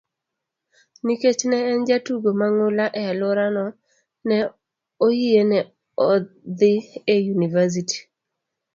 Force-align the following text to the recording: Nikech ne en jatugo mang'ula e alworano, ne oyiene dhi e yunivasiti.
Nikech 1.05 1.41
ne 1.49 1.57
en 1.71 1.79
jatugo 1.87 2.29
mang'ula 2.39 2.85
e 2.99 3.01
alworano, 3.11 3.65
ne 4.27 4.37
oyiene 5.05 5.59
dhi 6.57 6.73
e 7.13 7.15
yunivasiti. 7.25 7.97